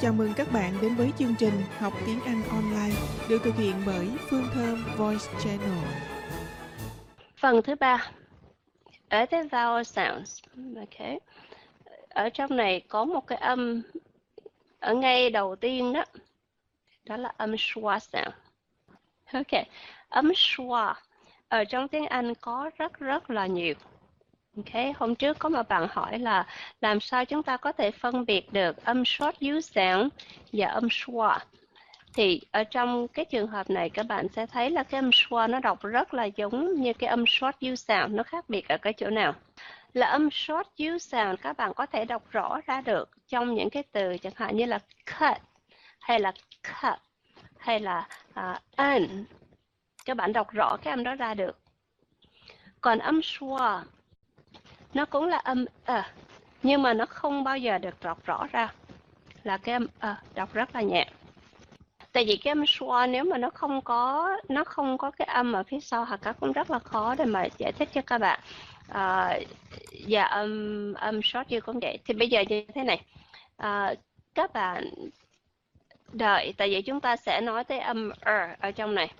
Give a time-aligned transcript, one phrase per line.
[0.00, 2.96] Chào mừng các bạn đến với chương trình Học tiếng Anh online,
[3.28, 5.84] được thực hiện bởi Phương Thơm Voice Channel.
[7.36, 8.10] Phần thứ ba,
[9.08, 10.42] ở cái vowel sounds.
[10.76, 11.18] ok.
[12.08, 13.82] Ở trong này có một cái âm
[14.80, 16.04] ở ngay đầu tiên đó.
[17.04, 18.34] Đó là âm schwa sound.
[19.32, 19.64] Ok.
[20.08, 20.94] Âm schwa
[21.48, 23.74] ở trong tiếng Anh có rất rất là nhiều.
[24.56, 26.46] Ok, hôm trước có một bạn hỏi là
[26.80, 30.12] làm sao chúng ta có thể phân biệt được âm short dưới sound
[30.52, 31.38] và âm schwa.
[32.14, 35.50] Thì ở trong cái trường hợp này các bạn sẽ thấy là cái âm schwa
[35.50, 38.78] nó đọc rất là giống như cái âm short dưới sound, nó khác biệt ở
[38.78, 39.34] cái chỗ nào?
[39.92, 43.70] Là âm short dưới sound các bạn có thể đọc rõ ra được trong những
[43.70, 44.78] cái từ chẳng hạn như là
[45.18, 45.36] cut
[46.00, 46.32] hay là
[46.62, 46.98] cut
[47.58, 49.24] hay là à, uh, un.
[50.04, 51.58] Các bạn đọc rõ cái âm đó ra được.
[52.80, 53.82] Còn âm schwa
[54.96, 56.02] nó cũng là âm ờ.
[56.62, 58.72] Nhưng mà nó không bao giờ được đọc rõ ra.
[59.42, 61.06] Là cái âm ờ đọc rất là nhẹ.
[62.12, 65.52] Tại vì cái âm schwa nếu mà nó không có nó không có cái âm
[65.52, 68.18] ở phía sau hoặc các cũng rất là khó để mà giải thích cho các
[68.18, 68.40] bạn.
[68.88, 69.38] À,
[70.08, 71.98] và âm âm short như cũng vậy.
[72.04, 73.02] Thì bây giờ như thế này.
[73.56, 73.94] À,
[74.34, 74.90] các bạn
[76.12, 78.28] đợi tại vì chúng ta sẽ nói tới âm r
[78.60, 79.12] ở trong này.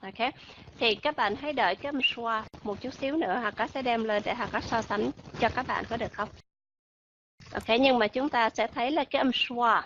[0.00, 0.30] Ok.
[0.78, 3.82] Thì các bạn hãy đợi cái âm schwa một chút xíu nữa hoặc các sẽ
[3.82, 6.28] đem lên để hoặc các so sánh cho các bạn có được không?
[7.52, 9.82] Ok, nhưng mà chúng ta sẽ thấy là cái âm schwa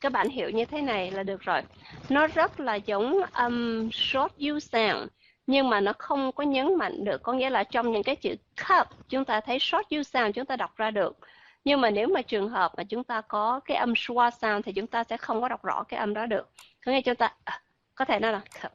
[0.00, 1.62] các bạn hiểu như thế này là được rồi.
[2.08, 5.08] Nó rất là giống âm short u sound,
[5.46, 8.34] nhưng mà nó không có nhấn mạnh được, có nghĩa là trong những cái chữ
[8.68, 11.18] cup, chúng ta thấy short u sound chúng ta đọc ra được.
[11.64, 14.72] Nhưng mà nếu mà trường hợp mà chúng ta có cái âm schwa sound thì
[14.72, 16.50] chúng ta sẽ không có đọc rõ cái âm đó được.
[16.86, 17.62] Có nghĩa chúng ta à,
[17.94, 18.72] có thể nói là cup,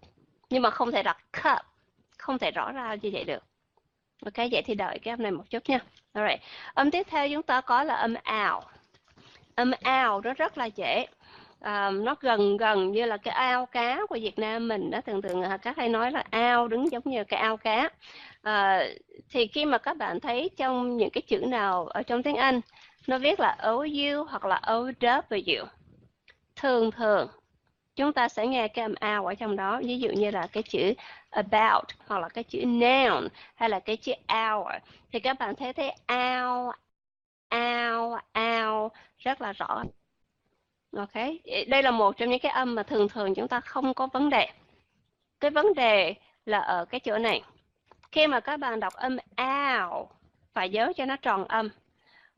[0.49, 1.70] nhưng mà không thể đọc cup
[2.21, 3.43] không thể rõ ra như vậy được.
[4.25, 5.79] Ok vậy thì đợi cái âm này một chút nha.
[6.13, 6.41] Alright.
[6.73, 8.63] âm tiếp theo chúng ta có là âm ao.
[9.55, 11.05] Âm ao nó rất là dễ.
[11.59, 15.21] Um, nó gần gần như là cái ao cá của Việt Nam mình đó thường
[15.21, 17.89] thường à, các hay nói là ao đứng giống như cái ao cá.
[18.47, 18.83] Uh,
[19.29, 22.61] thì khi mà các bạn thấy trong những cái chữ nào ở trong tiếng Anh
[23.07, 25.65] nó viết là OU hoặc là OW
[26.55, 27.27] thường thường
[28.01, 29.79] chúng ta sẽ nghe cái âm ao ở trong đó.
[29.83, 30.93] Ví dụ như là cái chữ
[31.29, 34.75] about, hoặc là cái chữ noun, hay là cái chữ hour.
[35.11, 36.71] Thì các bạn thấy thấy ao
[37.49, 39.83] ao ao, rất là rõ.
[40.97, 41.13] Ok?
[41.67, 44.29] Đây là một trong những cái âm mà thường thường chúng ta không có vấn
[44.29, 44.47] đề.
[45.39, 47.43] Cái vấn đề là ở cái chỗ này.
[48.11, 50.09] Khi mà các bạn đọc âm ao,
[50.53, 51.69] phải nhớ cho nó tròn âm.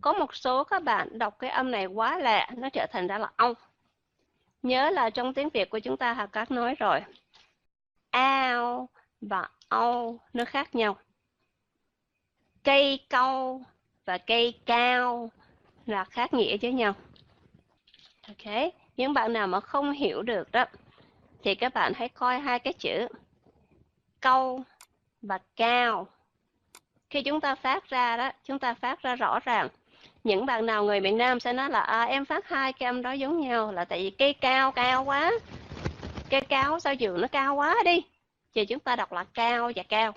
[0.01, 3.17] Có một số các bạn đọc cái âm này quá lẹ nó trở thành ra
[3.17, 3.53] là ong.
[4.63, 6.99] Nhớ là trong tiếng Việt của chúng ta học các nói rồi.
[8.09, 8.89] Ao
[9.21, 10.97] và âu nó khác nhau.
[12.63, 13.61] Cây câu
[14.05, 15.31] và cây cao
[15.85, 16.93] là khác nghĩa với nhau.
[18.27, 20.65] Ok, những bạn nào mà không hiểu được đó
[21.43, 23.07] thì các bạn hãy coi hai cái chữ
[24.19, 24.63] câu
[25.21, 26.07] và cao.
[27.09, 29.67] Khi chúng ta phát ra đó, chúng ta phát ra rõ ràng
[30.23, 33.01] những bạn nào người miền Nam sẽ nói là à, em phát hai cái âm
[33.01, 35.31] đó giống nhau là tại vì cây cao cao quá.
[36.29, 38.03] Cây cao sao giường nó cao quá đi?
[38.55, 40.13] Thì chúng ta đọc là cao và cao.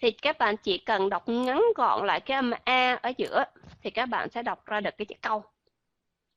[0.00, 3.44] Thì các bạn chỉ cần đọc ngắn gọn lại cái âm a ở giữa
[3.82, 5.44] thì các bạn sẽ đọc ra được cái chữ câu.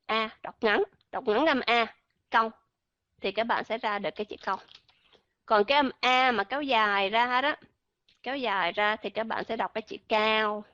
[0.06, 0.82] A đọc ngắn
[1.12, 1.86] đọc ngắn âm a
[2.30, 2.50] câu.
[3.20, 4.56] Thì các bạn sẽ ra được cái chữ câu.
[5.46, 7.54] Còn cái âm a mà kéo dài ra đó
[8.22, 10.64] kéo dài ra thì các bạn sẽ đọc cái chữ cao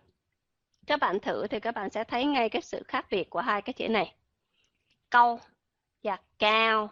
[0.87, 3.63] các bạn thử thì các bạn sẽ thấy ngay cái sự khác biệt của hai
[3.63, 4.15] cái chữ này.
[5.11, 5.41] Câu
[6.03, 6.91] và cao.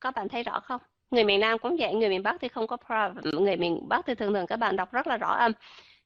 [0.00, 0.80] Các bạn thấy rõ không?
[1.10, 3.44] Người miền Nam cũng vậy, người miền Bắc thì không có problem.
[3.44, 5.52] Người miền Bắc thì thường thường các bạn đọc rất là rõ âm.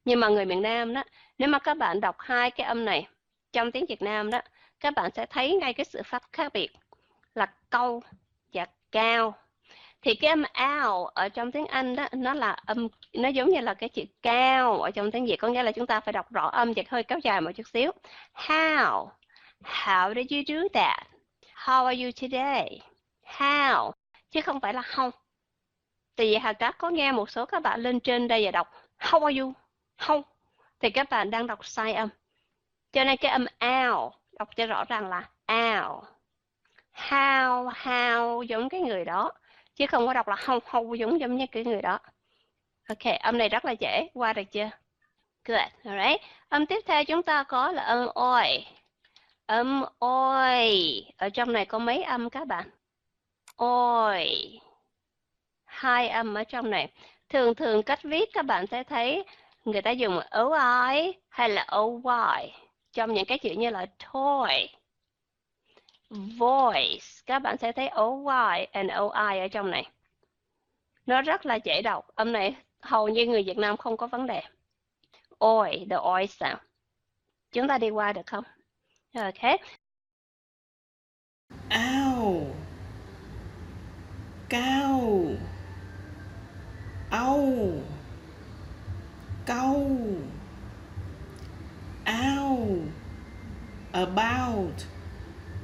[0.04, 1.04] Nhưng mà người miền Nam đó,
[1.38, 3.08] nếu mà các bạn đọc hai cái âm này
[3.52, 4.40] trong tiếng Việt Nam đó,
[4.80, 6.70] các bạn sẽ thấy ngay cái sự phát khác biệt
[7.34, 8.02] là câu
[8.52, 9.34] và cao
[10.02, 13.60] thì cái âm ao ở trong tiếng Anh đó, nó là âm, nó giống như
[13.60, 16.32] là cái chữ cao ở trong tiếng Việt, có nghĩa là chúng ta phải đọc
[16.32, 17.92] rõ âm và hơi kéo dài một chút xíu.
[18.34, 19.08] How
[19.64, 21.06] how did you do that?
[21.54, 22.80] How are you today?
[23.24, 23.92] How,
[24.30, 25.10] chứ không phải là how.
[26.16, 28.68] Tại vì Hà Trác có nghe một số các bạn lên trên đây và đọc,
[28.98, 29.52] how are you?
[29.98, 30.22] How?
[30.80, 32.08] Thì các bạn đang đọc sai âm.
[32.92, 36.04] Cho nên cái âm ao, đọc cho rõ ràng là ao.
[36.94, 39.32] How how giống cái người đó
[39.78, 41.98] chứ không có đọc là hâu hâu giống giống như cái người đó.
[42.88, 44.70] Ok, âm này rất là dễ, qua được chưa?
[45.44, 46.20] Good, alright.
[46.48, 48.66] Âm tiếp theo chúng ta có là âm oi
[49.46, 52.70] âm oi ở trong này có mấy âm các bạn?
[53.56, 54.60] Oi
[55.64, 56.88] hai âm ở trong này.
[57.28, 59.24] Thường thường cách viết các bạn sẽ thấy
[59.64, 62.52] người ta dùng oi hay là oy
[62.92, 64.68] trong những cái chữ như là toy
[66.10, 67.06] voice.
[67.26, 69.90] Các bạn sẽ thấy OY and OI ở trong này.
[71.06, 72.06] Nó rất là dễ đọc.
[72.14, 74.42] Âm này hầu như người Việt Nam không có vấn đề.
[75.38, 76.58] Oi, the oi sound.
[77.52, 78.44] Chúng ta đi qua được không?
[79.14, 79.60] Ok.
[81.68, 82.46] Ao
[84.48, 85.36] cao
[87.10, 87.48] au
[89.46, 89.90] câu
[92.04, 92.66] ao
[93.92, 94.97] about.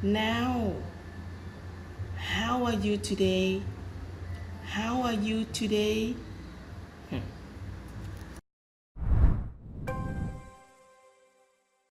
[0.04, 0.70] Now
[2.14, 3.62] how are you today?
[4.66, 6.14] How are you today